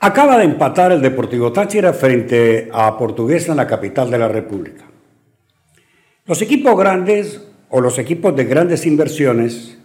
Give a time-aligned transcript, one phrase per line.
[0.00, 4.84] Acaba de empatar el Deportivo Táchira frente a Portuguesa en la capital de la República.
[6.24, 9.76] Los equipos grandes o los equipos de grandes inversiones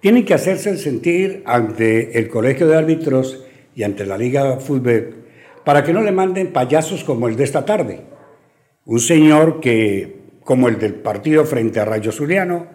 [0.00, 3.44] tienen que hacerse sentir ante el Colegio de Árbitros
[3.76, 5.24] y ante la Liga Fútbol
[5.64, 8.00] para que no le manden payasos como el de esta tarde.
[8.86, 12.66] Un señor que, como el del partido frente a Rayo Zuliano,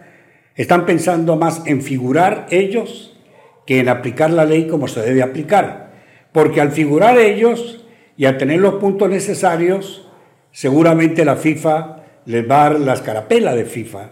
[0.55, 3.19] están pensando más en figurar ellos
[3.65, 5.88] que en aplicar la ley como se debe aplicar
[6.31, 7.85] porque al figurar ellos
[8.17, 10.07] y al tener los puntos necesarios,
[10.51, 14.09] seguramente la FIFA les va a dar la escarapela de FIFA.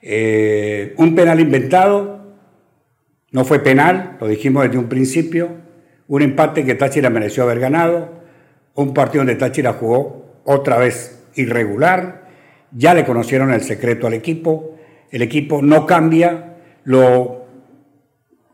[0.00, 2.34] Eh, un penal inventado,
[3.30, 5.48] no fue penal, lo dijimos desde un principio,
[6.08, 8.22] un empate que Táchira mereció haber ganado,
[8.74, 12.28] un partido donde Táchira jugó otra vez irregular,
[12.72, 14.76] ya le conocieron el secreto al equipo,
[15.10, 17.41] el equipo no cambia, lo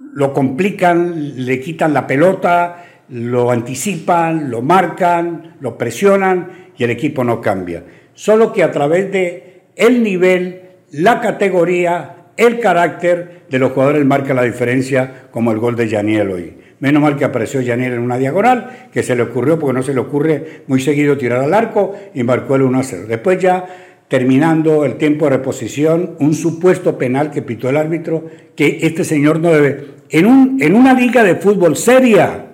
[0.01, 7.25] lo complican, le quitan la pelota, lo anticipan, lo marcan, lo presionan y el equipo
[7.25, 7.85] no cambia.
[8.15, 14.35] Solo que a través de el nivel, la categoría, el carácter de los jugadores marca
[14.35, 16.55] la diferencia, como el gol de Yaniel hoy.
[16.81, 19.95] Menos mal que apareció Yaniel en una diagonal, que se le ocurrió, porque no se
[19.95, 23.05] le ocurre muy seguido tirar al arco, y marcó el 1 a 0.
[23.09, 23.67] Después ya
[24.09, 28.25] terminando el tiempo de reposición, un supuesto penal que pitó el árbitro,
[28.57, 29.99] que este señor no debe.
[30.11, 32.47] En, un, en una liga de fútbol seria,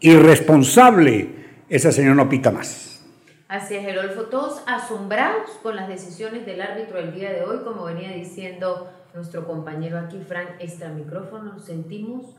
[0.00, 1.28] irresponsable,
[1.68, 3.04] ese señor no pita más.
[3.48, 7.84] Así es, Gerolfo, todos asombrados con las decisiones del árbitro el día de hoy, como
[7.84, 12.34] venía diciendo nuestro compañero aquí, Frank, extra micrófono, sentimos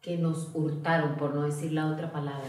[0.00, 2.48] que nos hurtaron, por no decir la otra palabra.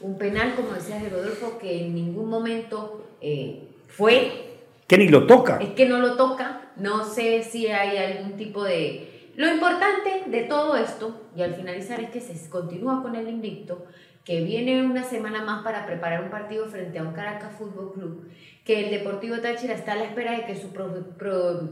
[0.00, 4.45] Un penal, como decía Gerolfo, que en ningún momento eh, fue
[4.86, 5.58] que ni lo toca.
[5.60, 9.32] Es que no lo toca, no sé si hay algún tipo de...
[9.36, 13.84] Lo importante de todo esto, y al finalizar, es que se continúa con el invicto,
[14.24, 18.28] que viene una semana más para preparar un partido frente a un Caracas Fútbol Club,
[18.64, 20.72] que el Deportivo Táchira está a la espera de que su,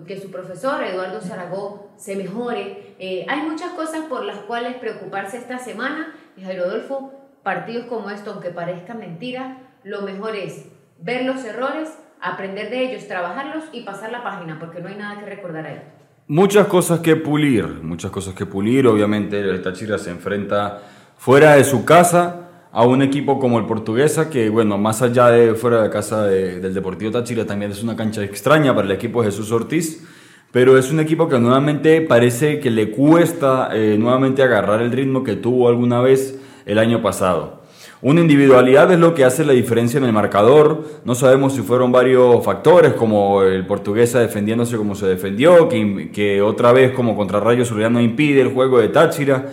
[0.06, 2.94] que su profesor Eduardo Zaragoza se mejore.
[3.00, 6.14] Eh, hay muchas cosas por las cuales preocuparse esta semana.
[6.36, 7.12] Y Jairo Rodolfo,
[7.42, 10.66] partidos como esto, aunque parezca mentira, lo mejor es
[11.00, 15.20] ver los errores aprender de ellos, trabajarlos y pasar la página, porque no hay nada
[15.20, 15.82] que recordar ahí.
[16.26, 18.86] Muchas cosas que pulir, muchas cosas que pulir.
[18.86, 20.80] Obviamente el Táchira se enfrenta
[21.18, 25.54] fuera de su casa a un equipo como el Portuguesa, que bueno, más allá de
[25.54, 29.30] fuera de casa del Deportivo Táchira, también es una cancha extraña para el equipo de
[29.30, 30.02] Jesús Ortiz,
[30.50, 35.24] pero es un equipo que nuevamente parece que le cuesta eh, nuevamente agarrar el ritmo
[35.24, 37.63] que tuvo alguna vez el año pasado.
[38.04, 40.84] Una individualidad es lo que hace la diferencia en el marcador.
[41.06, 46.72] No sabemos si fueron varios factores, como el portuguesa defendiéndose como se defendió, que, otra
[46.72, 49.46] vez como contra Rayo Zuliano impide el juego de Táchira,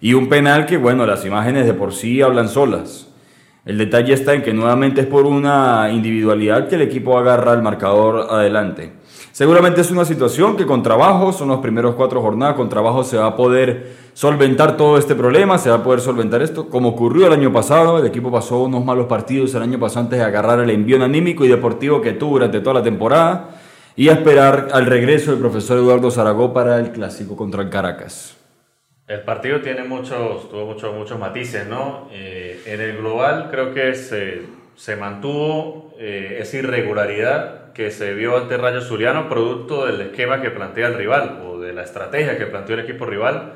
[0.00, 3.08] y un penal que, bueno, las imágenes de por sí hablan solas.
[3.64, 7.62] El detalle está en que nuevamente es por una individualidad que el equipo agarra el
[7.62, 8.92] marcador adelante.
[9.36, 13.18] Seguramente es una situación que con trabajo, son los primeros cuatro jornadas, con trabajo se
[13.18, 17.26] va a poder solventar todo este problema, se va a poder solventar esto, como ocurrió
[17.26, 20.60] el año pasado, el equipo pasó unos malos partidos el año pasado antes de agarrar
[20.60, 23.50] el envío anímico y deportivo que tuvo durante toda la temporada
[23.94, 28.38] y esperar al regreso del profesor Eduardo Zaragoza para el clásico contra Caracas.
[29.06, 32.08] El partido tiene muchos, tuvo muchos, muchos matices, ¿no?
[32.10, 34.44] Eh, en el global creo que se,
[34.76, 40.50] se mantuvo eh, esa irregularidad que se vio ante Rayo Zuliano producto del esquema que
[40.50, 43.52] plantea el rival o de la estrategia que planteó el equipo rival.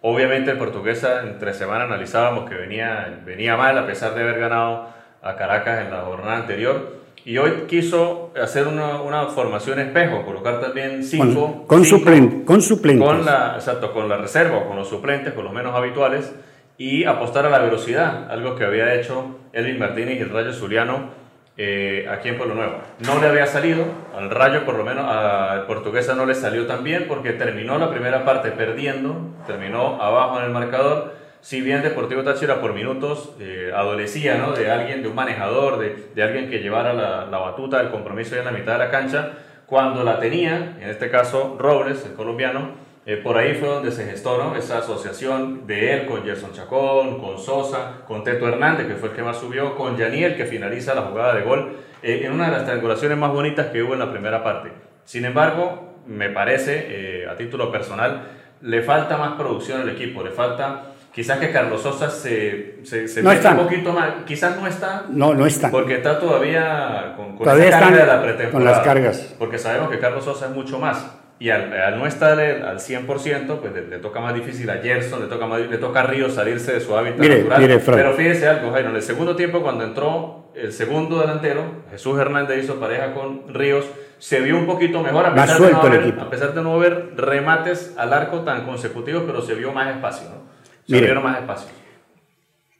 [0.00, 4.88] Obviamente el portuguesa entre semana analizábamos que venía, venía mal a pesar de haber ganado
[5.20, 6.96] a Caracas en la jornada anterior.
[7.26, 11.66] Y hoy quiso hacer una, una formación espejo, colocar también cinco.
[11.66, 13.06] Con, con, con suplentes.
[13.06, 16.34] Con la, exacto, con la reserva, con los suplentes, con los menos habituales.
[16.78, 21.17] Y apostar a la velocidad, algo que había hecho Elvin Martínez y el Rayo Zuliano
[21.60, 22.78] eh, aquí en Pueblo Nuevo.
[23.00, 23.84] No le había salido,
[24.16, 27.90] al Rayo por lo menos, al Portuguesa no le salió tan bien porque terminó la
[27.90, 31.16] primera parte perdiendo, terminó abajo en el marcador.
[31.40, 34.52] Si bien Deportivo Táchira por minutos eh, adolecía ¿no?
[34.52, 38.40] de alguien, de un manejador, de, alguien que llevara la, la, batuta del compromiso ya
[38.40, 39.32] en la mitad de la cancha,
[39.66, 42.70] cuando la tenía, en este caso Robles, el colombiano,
[43.08, 47.38] eh, por ahí fue donde se gestó esa asociación de él con Gerson Chacón, con
[47.38, 51.00] Sosa, con Teto Hernández, que fue el que más subió, con Yaniel, que finaliza la
[51.00, 54.10] jugada de gol, eh, en una de las triangulaciones más bonitas que hubo en la
[54.10, 54.72] primera parte.
[55.06, 58.24] Sin embargo, me parece, eh, a título personal,
[58.60, 63.30] le falta más producción al equipo, le falta quizás que Carlos Sosa se, se, no
[63.30, 65.06] un poquito más, quizás no está.
[65.08, 65.70] No, no está.
[65.70, 68.50] Porque está todavía con, todavía carga de la pretemporada.
[68.50, 69.34] Con las cargas.
[69.38, 71.06] Porque sabemos que Carlos Sosa es mucho más
[71.40, 75.20] y al, al no estar al 100%, pues le, le toca más difícil a Gerson,
[75.20, 77.60] le toca, más, le toca a Ríos salirse de su hábitat Mire, natural.
[77.60, 77.78] mire.
[77.78, 81.62] Pero fíjese algo, Jairo, en el segundo tiempo cuando entró el segundo delantero,
[81.92, 83.84] Jesús Hernández hizo pareja con Ríos,
[84.18, 86.22] se vio un poquito mejor a pesar, de no, haber, equipo.
[86.22, 90.28] a pesar de no haber remates al arco tan consecutivos, pero se vio más espacio,
[90.28, 90.48] ¿no?
[90.86, 91.06] Se Mire.
[91.06, 91.68] vieron más espacio.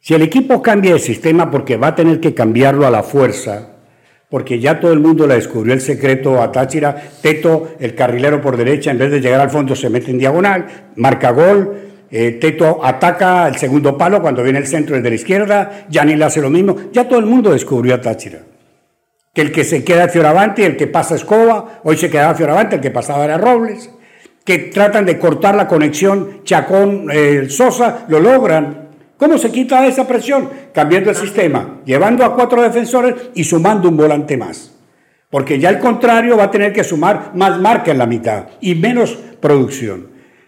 [0.00, 3.77] Si el equipo cambia de sistema porque va a tener que cambiarlo a la fuerza,
[4.28, 8.56] porque ya todo el mundo le descubrió el secreto a Táchira, Teto, el carrilero por
[8.56, 10.66] derecha, en vez de llegar al fondo se mete en diagonal,
[10.96, 11.76] marca gol,
[12.10, 16.40] eh, Teto ataca el segundo palo cuando viene el centro desde la izquierda, Yanil hace
[16.40, 18.40] lo mismo, ya todo el mundo descubrió a Táchira.
[19.32, 22.34] Que el que se queda es Fioravanti, el que pasa es Escoba, hoy se quedaba
[22.34, 23.90] Fioravanti, el que pasaba era Robles,
[24.44, 28.87] que tratan de cortar la conexión Chacón-Sosa, lo logran.
[29.18, 30.48] ¿Cómo se quita esa presión?
[30.72, 34.72] Cambiando el sistema, llevando a cuatro defensores y sumando un volante más.
[35.28, 38.76] Porque ya el contrario va a tener que sumar más marca en la mitad y
[38.76, 40.06] menos producción.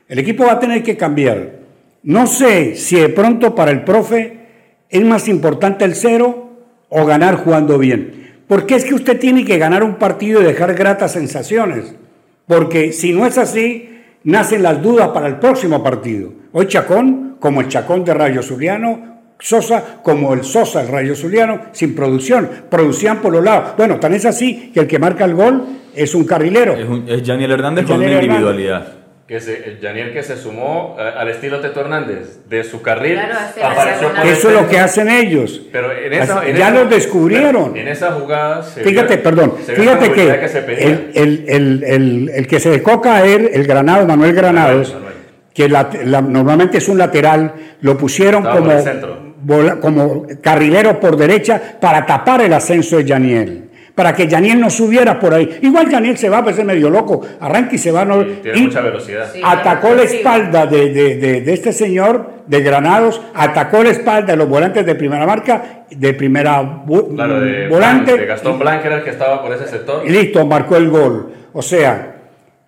[0.09, 1.59] El equipo va a tener que cambiar.
[2.05, 4.39] No sé si de pronto para el profe
[4.89, 6.51] es más importante el cero
[6.89, 8.43] o ganar jugando bien.
[8.47, 11.95] Porque es que usted tiene que ganar un partido y dejar gratas sensaciones.
[12.47, 16.33] Porque si no es así, nacen las dudas para el próximo partido.
[16.53, 19.09] Hoy Chacón, como el Chacón de Rayo Zuliano,
[19.39, 22.49] Sosa, como el Sosa del Rayo Zuliano, sin producción.
[22.71, 23.71] Producían por los lados.
[23.77, 25.65] Bueno, tan es así que el que marca el gol
[25.95, 26.75] es un carrilero.
[26.77, 28.27] Es, un- es Janiel Hernández Es con una Hernández.
[28.29, 28.93] individualidad.
[29.27, 33.15] Que se, el Janiel que se sumó eh, al estilo Teto Hernández, de su carril,
[33.15, 33.35] Claro,
[33.73, 35.63] apareció por el Eso es lo que hacen ellos.
[35.71, 37.77] Pero en esa, en ya esa- los descubrieron.
[37.77, 41.85] En esa jugada se Fíjate, vio- perdón, se fíjate que, movilidad se el, el- el-
[41.85, 45.10] el- el que se dejó caer, el Granado, Manuel Granados, Manuel, Manuel.
[45.55, 48.81] Que la- la- normalmente es un lateral, lo pusieron Estaba como, bola-
[50.41, 53.65] carrilero por derecha para tapar el ascenso de Yaniel.
[53.95, 55.59] Para que Yaniel no subiera por ahí.
[55.63, 57.21] Igual Yaniel se va, pues es medio loco.
[57.41, 58.05] Arranca y se va.
[58.05, 59.27] No, Sí, tiene y mucha velocidad.
[59.33, 59.41] Sí.
[59.45, 64.37] atacó la espalda de, de- de- de este señor de Granados, atacó la espalda de
[64.37, 68.17] los volantes de primera marca, de primera bu- Claro, de, volante.
[68.17, 70.03] de Gastón Blanc era el que estaba por ese sector.
[70.07, 71.33] Y listo, marcó el gol.
[71.53, 72.20] O sea,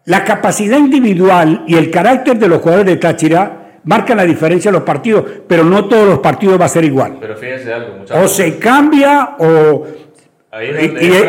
[0.07, 4.75] la capacidad individual y el carácter de los jugadores de Táchira marcan la diferencia en
[4.75, 7.17] los partidos, pero no todos los partidos va a ser igual.
[7.21, 8.33] Pero fíjense algo, O muchachos.
[8.33, 9.87] se cambia o...
[10.51, 10.69] Ahí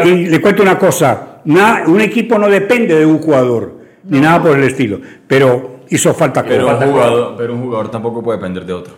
[0.05, 4.41] Y, le cuento una cosa, na- un equipo no depende de un jugador, ni nada
[4.41, 6.77] por el estilo, pero hizo falta Pero Coba.
[6.85, 8.93] un, jugador, pero un jugador tampoco puede depender de otro.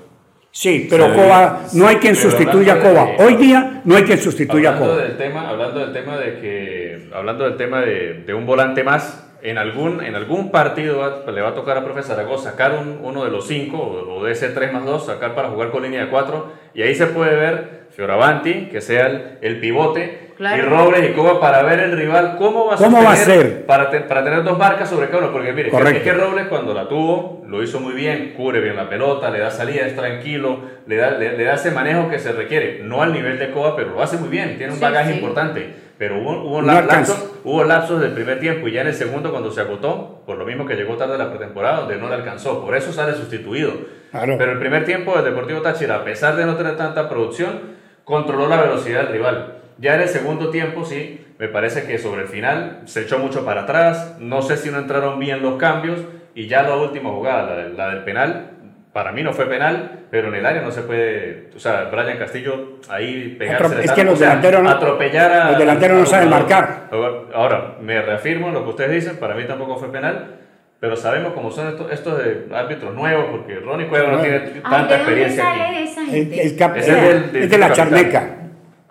[0.49, 3.11] Sí, pero Coba, no hay quien sustituya a hablando Coba.
[3.11, 5.05] de- Hoy día no hay quien sustituya a hablando Coba.
[5.05, 9.24] del tema, hablando del tema de que, hablando del tema de, de un volante más,
[9.41, 12.99] en algún, en algún partido va- le va a tocar a profe Zaragoza sacar un-
[13.01, 15.83] uno de los cinco o, o de ese 3 más 2, sacar para jugar con
[15.83, 20.57] línea de 4 y ahí se puede ver Fioravanti, que sea el, el pivote, Claro.
[20.57, 23.65] y Robles y Coba para ver el rival cómo va a, ¿Cómo va a ser?
[23.65, 26.73] Para, te- para tener dos marcas sobre cada uno, porque mire, es que Robles cuando
[26.73, 30.59] la tuvo lo hizo muy bien, cubre bien la pelota, le da salida, es tranquilo,
[30.87, 33.77] le da, le, le da ese manejo que se requiere, no al nivel de Coba,
[33.77, 35.19] pero lo hace muy bien, tiene un Sí, bagaje sí.
[35.19, 35.84] importante.
[35.97, 39.31] Pero hubo, hubo, No lapsos, hubo lapsos del primer tiempo y ya en el segundo
[39.31, 42.61] cuando se agotó, por lo mismo que llegó tarde la pretemporada, donde no le alcanzó,
[42.61, 43.71] por eso sale sustituido.
[44.11, 44.35] Claro.
[44.37, 48.47] Pero el primer tiempo del Deportivo Táchira, a pesar de no tener tanta producción, controló
[48.47, 49.55] la velocidad del rival.
[49.77, 53.45] Ya en el segundo tiempo, sí, me parece que sobre el final se echó mucho
[53.45, 55.99] para atrás, no sé si no entraron bien los cambios
[56.33, 58.51] y ya la última jugada, la, la del penal,
[58.95, 62.17] para mí no fue penal, pero en el área no se puede, o sea, Brian
[62.17, 65.97] Castillo ahí pegarse Atro- de es que los sea, delanteros no- atropellar a los delanteros
[65.97, 66.87] no a- saben marcar.
[67.33, 70.37] Ahora, me reafirmo en lo que ustedes dicen, para mí tampoco fue penal,
[70.79, 74.69] pero sabemos cómo son estos, estos de árbitros nuevos, porque Ronnie Cueva no tiene tanta
[74.69, 75.83] ¿de dónde experiencia sale aquí.
[75.83, 76.41] esa gente?
[76.41, 78.29] el cap- Ese es de la charneca.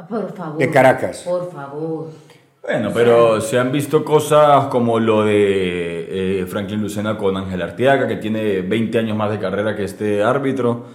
[0.07, 0.59] Por favor.
[0.59, 1.23] de Caracas.
[1.27, 2.09] Por favor.
[2.67, 8.09] Bueno, pero se han visto cosas como lo de eh, Franklin Lucena con Ángel Arteaga,
[8.09, 10.87] que tiene 20 años más de carrera que este árbitro,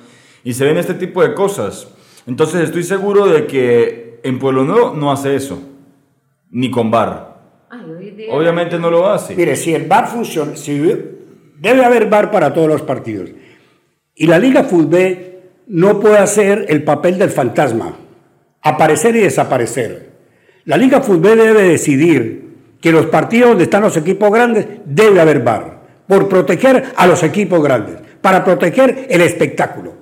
[0.44, 1.88] y se ven este tipo de cosas.
[2.26, 5.62] Entonces estoy seguro de que en Pueblo Nuevo no hace eso,
[6.50, 7.38] ni con VAR.
[8.32, 9.36] Obviamente no lo hace.
[9.36, 13.30] Mire, si el VAR funciona, si debe haber VAR para todos los partidos.
[14.16, 15.18] Y la Liga Fútbol
[15.68, 17.94] no puede hacer el papel del fantasma,
[18.64, 20.10] aparecer y desaparecer.
[20.70, 22.48] La Liga Fútbol debe decidir
[22.80, 27.24] que los partidos donde están los equipos grandes debe haber VAR, por proteger a los
[27.24, 29.94] equipos grandes, para proteger el espectáculo.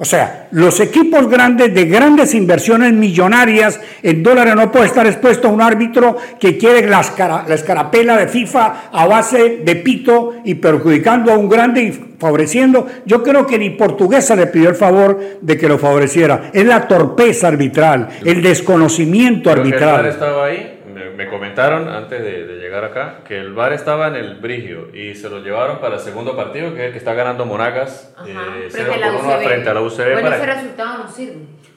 [0.00, 5.48] O sea, los equipos grandes de grandes inversiones millonarias en dólares no puede estar expuesto
[5.48, 10.36] a un árbitro que quiere la, escara- la escarapela de FIFA a base de pito
[10.44, 12.86] y perjudicando a un grande y favoreciendo.
[13.06, 16.50] Yo creo que ni Portuguesa le pidió el favor de que lo favoreciera.
[16.52, 20.06] Es la torpeza arbitral, el desconocimiento arbitral.
[20.06, 20.77] estaba ahí,
[21.18, 24.88] me, me comentaron antes de, de llegar acá que el bar estaba en el Brigio
[24.94, 28.14] y se lo llevaron para el segundo partido, que es el que está ganando Monagas
[28.16, 29.44] Ajá, eh, frente 0 a la por 1 UCB.
[29.44, 30.12] frente a la UCB.
[30.12, 31.36] Bueno, para- ese resultado no sirve.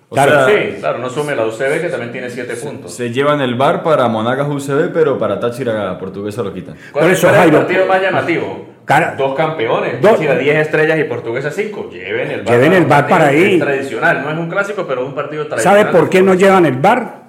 [0.10, 2.94] O Claro, sea, Sí, claro, no sume la UCB que también tiene 7 puntos.
[2.94, 6.76] Se llevan el bar para Monagas UCB, pero para Táchira Portuguesa lo quitan.
[6.92, 8.68] ¿Cuál Por es eso, es el partido más llamativo?
[8.84, 11.90] cara- Dos campeones, Dos- Táchira 10 estrellas y Portuguesa 5.
[11.90, 12.54] Lleven el bar.
[12.54, 13.54] Lleven el partido para que ahí.
[13.54, 15.80] Es tradicional, no es un clásico, pero un partido tradicional.
[15.80, 17.21] ¿Sabe por qué no llevan el VAR?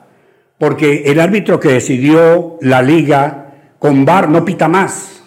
[0.62, 5.25] Porque el árbitro que decidió la liga con VAR no pita más.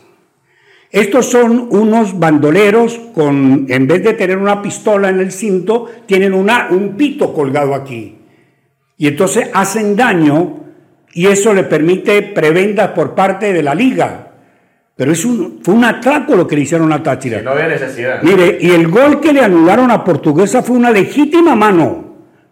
[0.89, 6.33] Estos son unos bandoleros con, en vez de tener una pistola en el cinto, tienen
[6.33, 8.17] una, un pito colgado aquí.
[8.95, 10.67] Y entonces hacen daño
[11.11, 14.31] y eso le permite prebendas por parte de la liga.
[14.95, 17.41] Pero es un, fue un atraco lo que le hicieron a Táchira.
[17.41, 18.21] No había necesidad.
[18.23, 22.04] Mire, y el gol que le anularon a Portuguesa fue una legítima mano.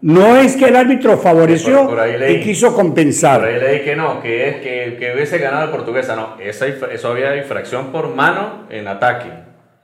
[0.03, 2.35] No es que el árbitro favoreció Por- por leí.
[2.35, 3.41] y quiso Por compensar.
[3.45, 6.13] ahí leí que no, que es que, que hubiese ganado el portuguesa.
[6.17, 9.29] No, esa, eso había infracción por mano en ataque.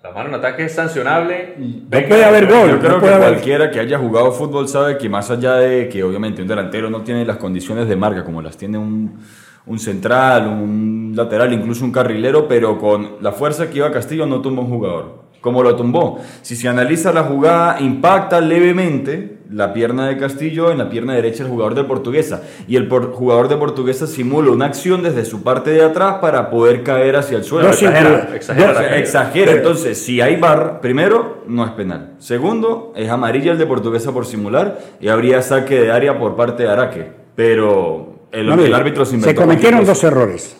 [0.03, 1.55] La mano en ataque es sancionable.
[1.57, 2.69] No puede haber gol.
[2.69, 5.87] Yo creo no que haber- cualquiera que haya jugado fútbol sabe que más allá de
[5.87, 9.19] que obviamente un delantero no tiene las condiciones de marca como las tiene un,
[9.67, 14.41] un central, un lateral, incluso un carrilero, pero con la fuerza que iba Castillo no
[14.41, 15.28] tumba un jugador.
[15.41, 16.19] Como lo tumbó.
[16.41, 21.43] Si se analiza la jugada, impacta levemente la pierna de Castillo en la pierna derecha
[21.43, 22.43] del jugador de Portuguesa.
[22.67, 26.49] Y el por- jugador de Portuguesa simula una acción desde su parte de atrás para
[26.51, 27.67] poder caer hacia el suelo.
[27.69, 28.97] No, exagera, exagera.
[28.97, 32.15] Exagera, entonces si hay bar, primero no es penal.
[32.19, 36.63] Segundo, es amarilla el de Portuguesa por simular y habría saque de área por parte
[36.63, 37.11] de Araque.
[37.35, 40.57] Pero el, No, el árbitro se se inventó cometieron cualquier dos errores.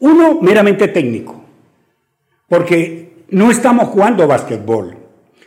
[0.00, 1.42] Uno, meramente técnico.
[2.48, 4.96] Porque no estamos jugando básquetbol.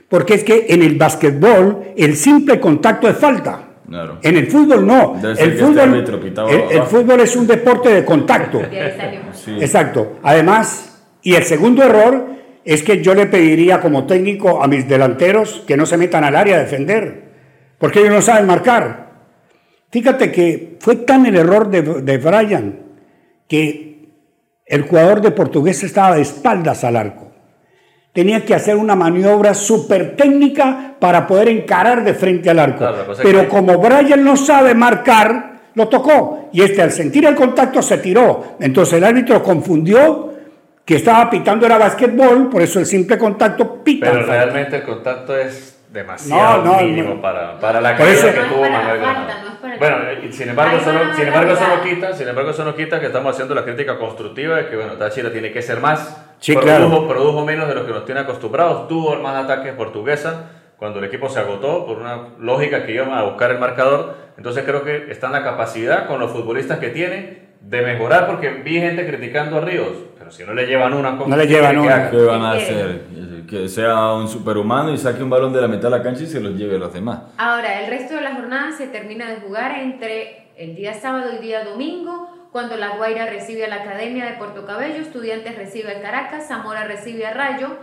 [0.08, 3.68] Porque es que en el básquetbol el simple contacto es falta.
[3.88, 4.20] Claro.
[4.22, 5.16] En el fútbol no.
[5.22, 6.06] El este fútbol,
[6.50, 8.62] el- el es un deporte de contacto.
[9.34, 9.58] Sí.
[9.60, 10.18] Exacto.
[10.24, 12.28] Además, y el segundo error
[12.64, 16.36] es que yo le pediría como técnico a mis delanteros que no se metan al
[16.36, 17.32] área a defender,
[17.80, 19.12] porque ellos no saben marcar.
[19.92, 22.80] Fíjate que fue tan el error de, de Brian
[23.48, 24.10] que
[24.66, 27.31] el jugador de portugués estaba de espaldas al arco.
[28.14, 32.80] Tenía que hacer una maniobra súper técnica para poder encarar de frente al arco.
[32.80, 36.50] Claro, Pero que- como Brian no sabe marcar, lo tocó.
[36.52, 38.58] Y este al sentir el contacto se tiró.
[38.60, 40.34] Entonces el árbitro confundió
[40.84, 44.12] que estaba pitando era básquetbol, por eso el simple contacto pita.
[44.12, 47.22] Pero realmente el contacto es demasiado No, no, mínimo no.
[47.22, 49.00] para, para la caída eso- que tuvo Manuel
[49.80, 49.96] Bueno,
[50.32, 53.06] sin embargo, eso no, sin embargo, eso no quita, sin embargo, eso no quita que
[53.08, 56.26] estamos haciendo la crítica constructiva de que bueno, Táchira tiene que ser más.
[56.42, 57.08] Sí, produjo, claro.
[57.08, 61.30] produjo menos de lo que nos tiene acostumbrados, tuvo más ataques portuguesa cuando el equipo
[61.30, 64.16] se agotó por una lógica que iban a buscar el marcador.
[64.36, 68.50] Entonces creo que está en la capacidad con los futbolistas que tiene de mejorar porque
[68.50, 72.10] vi gente criticando a Ríos, pero si no le llevan una No le llevan una.
[72.10, 73.02] ¿Qué van a ¿Qué hacer?
[73.48, 76.26] Que sea un superhumano y saque un balón de la mitad de la cancha y
[76.26, 77.20] se los lleve a los demás.
[77.38, 81.46] Ahora, el resto de la jornada se termina de jugar entre el día sábado y
[81.46, 86.02] día domingo, cuando La Guaira recibe a la Academia de Puerto Cabello, Estudiantes recibe al
[86.02, 87.78] Caracas, Zamora recibe a Rayo,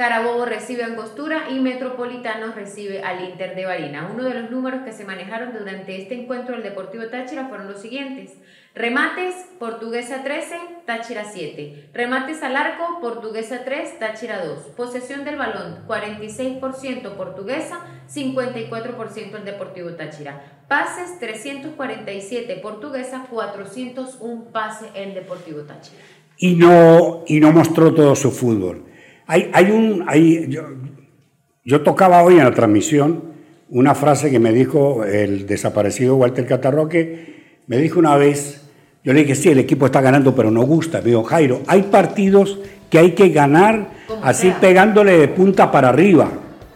[0.00, 4.10] Carabobo recibe a Angostura y Metropolitanos recibe al Inter de Barinas.
[4.10, 7.82] Uno de los números que se manejaron durante este encuentro del Deportivo Táchira fueron los
[7.82, 8.32] siguientes.
[8.74, 11.90] Remates, Portuguesa 13, Táchira 7.
[11.92, 14.68] Remates al arco, Portuguesa 3, Táchira 2.
[14.74, 20.62] Posesión del balón, 46% Portuguesa, 54% el Deportivo Táchira.
[20.66, 26.00] Pases, 347 Portuguesa, 401 pase el Deportivo Táchira.
[26.38, 28.89] y no, y no mostró todo su fútbol.
[29.30, 30.62] Hay, hay un, hay, yo,
[31.64, 33.22] yo tocaba hoy en la transmisión
[33.68, 38.68] una frase que me dijo el desaparecido Walter Catarroque, me dijo una vez,
[39.04, 40.98] yo le dije, sí, el equipo está ganando, pero no gusta.
[40.98, 42.58] Me dijo, Jairo, hay partidos
[42.90, 44.58] que hay que ganar así sea.
[44.58, 46.28] pegándole de punta para arriba.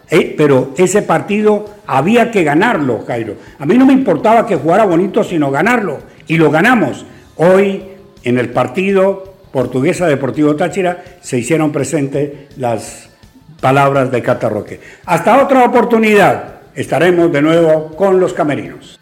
[0.08, 3.34] Eh, pero ese partido había que ganarlo, Jairo.
[3.58, 5.98] A mí no me importaba que jugara bonito, sino ganarlo.
[6.28, 7.04] Y lo ganamos.
[7.34, 7.82] Hoy,
[8.22, 13.08] en el partido Portuguesa Deportivo Táchira, se hicieron presentes las
[13.60, 14.80] palabras de Cata Roque.
[15.06, 16.54] Hasta otra oportunidad.
[16.74, 18.98] Estaremos de nuevo con los camerinos.